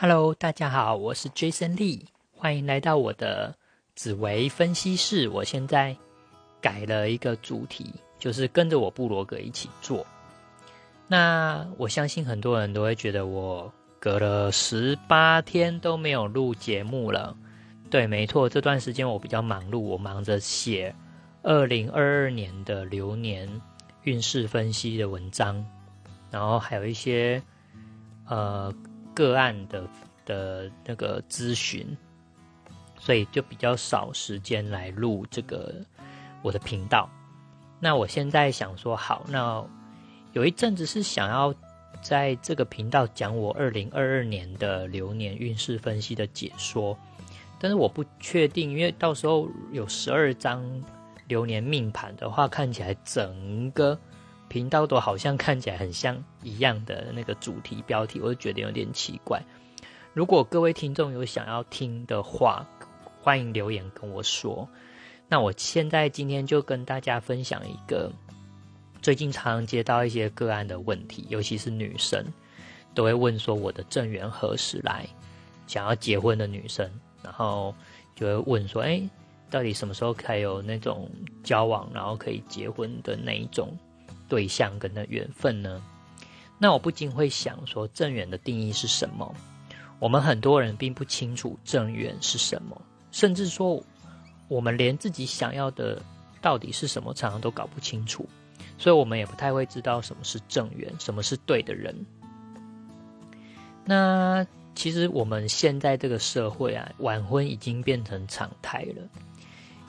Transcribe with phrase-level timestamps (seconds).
[0.00, 2.02] Hello，大家好，我是 Jason Lee，
[2.32, 3.52] 欢迎来到我的
[3.96, 5.28] 紫薇分析室。
[5.28, 5.96] 我现在
[6.60, 10.06] 改了一个主题，就是跟着我布罗格一起做。
[11.08, 17.36] 那我相信很多人都会觉得我隔了十八天都没有录节目了。
[17.90, 20.94] 对，没错，这段时间我比较忙碌，我忙着写
[21.42, 23.50] 二零二二年的流年
[24.04, 25.66] 运势分析的文章，
[26.30, 27.42] 然后还有一些
[28.26, 28.72] 呃。
[29.18, 29.82] 个案的
[30.24, 31.84] 的那个咨询，
[33.00, 35.74] 所以就比较少时间来录这个
[36.40, 37.10] 我的频道。
[37.80, 39.64] 那我现在想说，好，那
[40.34, 41.52] 有一阵子是想要
[42.00, 46.96] 在这个频道讲我二零二二年的流年运势分析的解说，
[47.58, 50.64] 但是我不确定，因为到时候有十二张
[51.26, 53.98] 流年命盘的话，看起来整个。
[54.48, 59.42] 频道都好像看起来很像一样的那个主题标题，我就觉得有点奇怪。
[60.14, 62.66] 如果各位听众有想要听的话，
[63.20, 64.68] 欢迎留言跟我说。
[65.28, 68.10] 那我现在今天就跟大家分享一个
[69.02, 72.24] 最近常常接到一些个案的问题，尤其是女生
[72.94, 75.06] 都会问说我的正缘何时来？
[75.66, 76.90] 想要结婚的女生，
[77.22, 77.74] 然后
[78.16, 79.02] 就会问说：哎，
[79.50, 81.08] 到底什么时候才有那种
[81.44, 83.76] 交往，然后可以结婚的那一种？
[84.28, 85.82] 对象跟的缘分呢？
[86.58, 89.34] 那我不禁会想说，正缘的定义是什么？
[89.98, 93.82] 我们很多人并不清楚正缘是什么，甚至说，
[94.46, 96.00] 我们连自己想要的
[96.40, 98.28] 到底是什么，常常都搞不清楚。
[98.76, 102.06] 所以，我们也不太会知道什么是正缘，什么是对的人。
[103.84, 109.02] 那其实我们现在这个社会啊，晚婚已经变成常态了。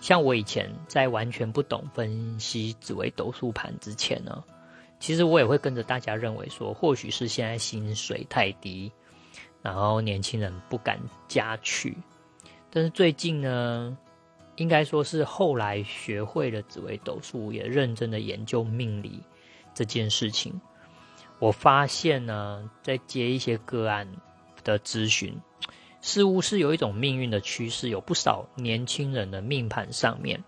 [0.00, 4.44] 像我以前在完全不懂分析紫微斗数盘之前呢，
[5.00, 8.92] 其实我也会跟着大家认为说，或许是现在薪水太低，
[9.62, 11.96] 然后年轻人不敢加去。
[12.70, 13.96] 但是最近呢，
[14.56, 19.20] 应该说是后来学会了紫微斗数，也认真的研究命理
[19.74, 20.60] 这件事情，
[21.38, 24.06] 我发现呢，在接一些个案
[24.62, 25.36] 的咨询。
[26.06, 30.44] 似乎是有一种命运的趋势，有不少年轻人的命盘上面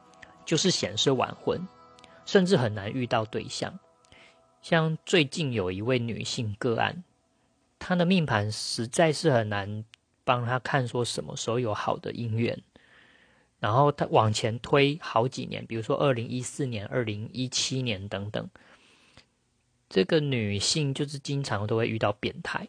[0.47, 1.67] 就是显示晚婚，
[2.25, 3.77] 甚至很难遇到对象。
[4.63, 7.03] 像最近有一位女性个案，
[7.81, 9.85] 她的命盘实在是很难
[10.23, 12.63] 帮她看说什么时候有好的姻缘。
[13.59, 18.49] 然后她往前推好几年，比如说二零一四年、二零一七年等等，
[19.89, 22.69] 这个女性就是经常都会遇到变态。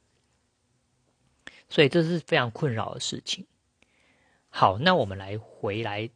[1.69, 3.45] 所以这是非常困扰的事情。
[4.49, 6.09] 好，那我们来回来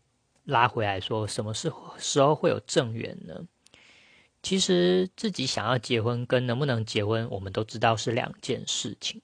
[0.43, 3.47] 拉回来说，什么时候时候会有正缘呢？
[4.41, 9.21] 其实自己想要结婚跟能不能结婚，我们都知道是两件事情。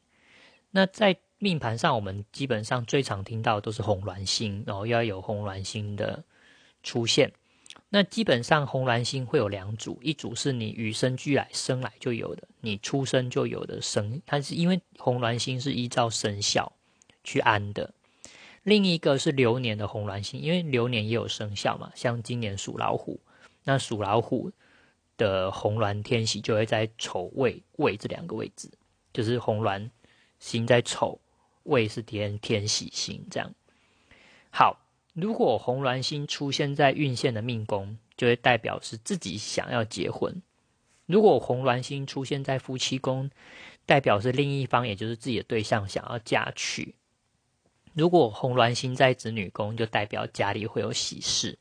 [0.72, 6.24] 那在命盘上，我们基本上最常听到都是红鸾星，然后要有红鸾星的
[6.84, 7.34] 出现。
[7.92, 16.72] 那基本上红鸾星会有两组，一组是你与生俱来生来就有的，你出生就有的生，它是因为红鸾星是依照生肖
[17.24, 17.92] 去安的；
[18.62, 23.20] 另一个是流年的红鸾星，因为流年也有生肖嘛，像今年属老虎，
[23.64, 24.52] 那属老虎
[25.18, 28.70] 的红鸾天喜就会在丑未未这两个位置，
[29.12, 29.90] 就是红鸾
[30.38, 31.20] 星在丑，
[31.64, 33.52] 未是天天喜星这样。
[34.52, 34.80] 好。
[35.20, 40.42] 如果红鸾星出现在运线的命宫，就会代表是自己想要结婚；
[41.06, 43.30] 如果红鸾星出现在夫妻宫，
[43.86, 46.94] 代表是另一方，也就是自己的对象想要嫁娶；
[47.94, 51.58] 如果红鸾星在子女宫，就代表家里会有喜事。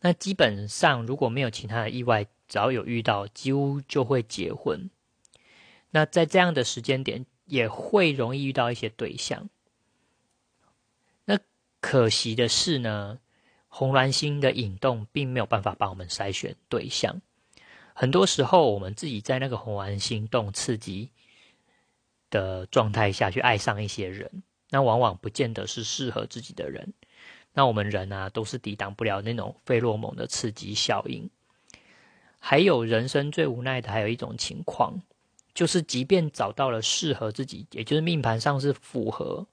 [0.00, 4.90] 那基本上如果没有其他的意外，只要有遇到，几乎就会结婚。
[5.90, 9.48] 那在这样的时间点，也会容易遇到一些对象。
[11.86, 13.18] 可惜的是呢，
[13.68, 17.20] 红鸾星的引动并没有办法帮我们筛选对象。
[17.92, 21.10] 很多时候，我们自己在那个红鸾星动刺激
[22.30, 26.94] 的状态下去爱上一些人，那往往不见得是适合自己的人。
[27.52, 31.28] 那我们人啊，都是抵挡不了那种费洛蒙的刺激效应。
[32.38, 35.02] 还有人生最无奈的，还有一种情况，
[35.52, 39.46] 就是即便找到了适合自己，也就是命盘上是符合。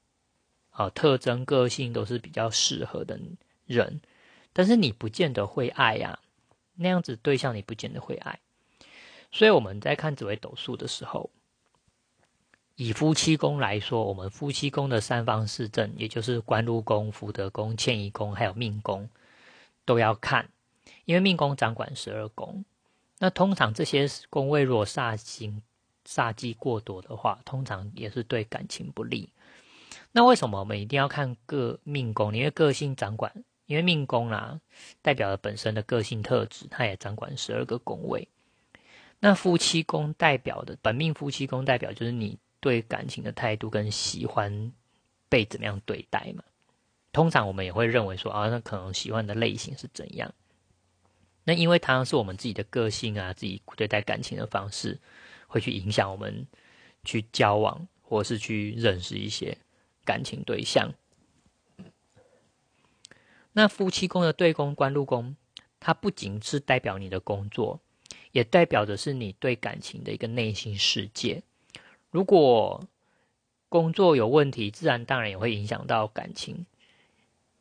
[0.72, 3.20] 啊，特征、个性都是比较适合的
[3.66, 4.02] 人，
[4.52, 6.20] 但是你不见得会爱呀。
[6.76, 8.40] 那样子对象你不见得会爱，
[9.32, 11.30] 所以我们在看紫微斗数的时候，
[12.76, 19.08] 以夫妻宫来说，我们夫妻宫的三方四正，也就是官禄宫、福德宫、迁移宫，还有命宫，
[19.86, 20.50] 都要看，
[21.06, 22.66] 因为命宫掌管十二宫。
[23.20, 25.62] 那通常这些宫位若煞星、
[26.08, 29.30] 煞忌过多的话，通常也是对感情不利。
[30.12, 32.36] 那为什么我们一定要看个命宫？
[32.36, 33.32] 因为个性掌管，
[33.66, 34.60] 因为命宫啦，
[35.02, 38.28] 代表了本身的个性特质，它也掌管十二个宫位。
[39.20, 44.74] 那夫妻宫代表的本命夫妻宫代表就是你对感情的态度跟喜欢
[45.30, 46.44] 被怎么样对待嘛。
[47.14, 50.34] 通常我们也会认为说啊，那可能喜欢的类型是怎样？
[51.44, 55.00] 那因为它是我们自己的个性啊，自己对待感情的方式，
[55.48, 56.46] 会去影响我们
[57.04, 59.58] 去交往或是去认识一些
[60.06, 60.94] 感情对象。
[63.54, 65.36] 那夫妻宫的对宫官禄宫，
[65.80, 67.80] 它不仅是代表你的工作。
[68.32, 71.44] 也代表的是你对感情的一个内心世界。
[72.12, 72.82] 如果
[73.68, 76.66] 工作有问题，自然当然也会影响到感情。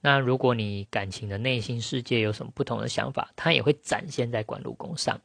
[0.01, 5.21] 那如果你感情的内心世界有什么不同的想法，它也会展现在官禄宫上。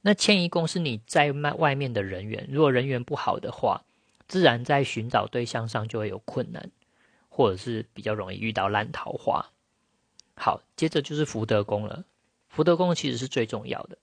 [0.00, 3.84] 那迁移宫是你在外外面的人缘，如果人缘不好的话，
[4.26, 6.70] 自然在寻找对象上就会有困难，
[7.28, 9.50] 或者是比较容易遇到烂桃花。
[10.36, 12.04] 好，接着就是福德宫了。
[12.48, 13.98] 福德宫其实是最重要的。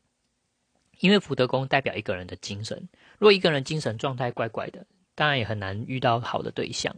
[0.99, 2.87] 因为福德宫代表一个人的精神，
[3.17, 4.85] 如果一个人精神状态怪怪的，
[5.15, 6.95] 当然也很难遇到好的对象，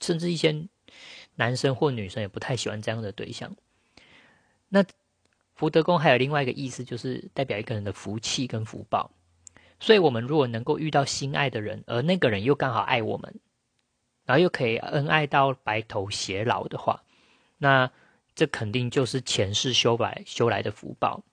[0.00, 0.68] 甚至一些
[1.34, 3.56] 男生或女生也不太喜欢这样的对象。
[4.68, 4.84] 那
[5.54, 9.10] 福德宫还有另外一个意思，就是代表一个人的福气跟福报。
[9.82, 13.40] 所以，我们如果能够遇到心爱的人，而那个人又刚好爱我们，
[14.24, 17.02] 然后又可以恩爱到白头偕老的话，
[17.58, 17.90] 那
[18.36, 21.24] 这肯定就是前世修来修来的福报。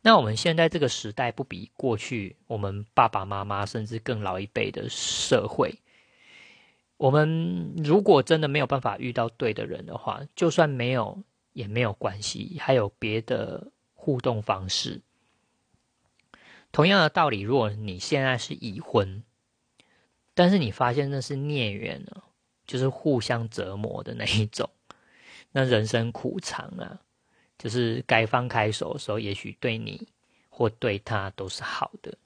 [0.00, 5.74] 那我们现在这个时代不比过去我们爸爸妈妈甚至更老一辈的社会，
[6.98, 15.00] 我们如果真的没有办法遇到对的人的话，就算没有也没有关系，还有别的互动方式。
[16.72, 19.22] 同样的道理，如果你现在是已婚，
[20.34, 22.22] 但是你发现那是孽缘呢，
[22.66, 24.68] 就是互相折磨的那一种，
[25.52, 27.00] 那人生苦长啊。
[27.62, 30.08] 就是该放开手的时候，也许对你
[30.48, 32.16] 或对他都是好的。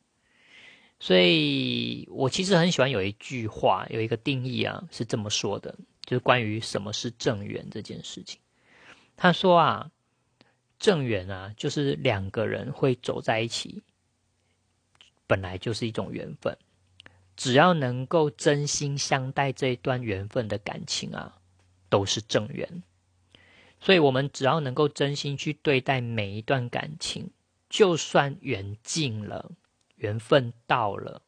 [1.01, 5.77] 所以我其实很喜欢有一句话，有一个定义啊，是这么说的，
[6.07, 8.39] 就是关于什么是正缘这件事情。
[9.17, 9.91] 他说啊，
[10.79, 13.83] 正缘啊，就是两个人会走在一起，
[15.35, 16.57] 本来就是一种缘分。
[17.35, 21.41] 只要能够真心相待这一段缘分的感情啊，
[21.89, 22.85] 都是正缘。
[23.81, 27.31] 所以，我们只要能够真心去对待每一段感情，
[27.69, 29.51] 就算缘尽了，
[29.97, 31.23] 缘分到了，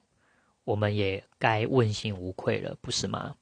[0.63, 3.35] 我们也该问心无愧了，不是吗？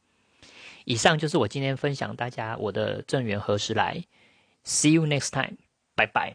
[0.87, 4.03] 以上就是我今天分享大家我的正缘何时来。
[4.65, 5.59] See you next time，
[5.95, 6.35] 拜拜。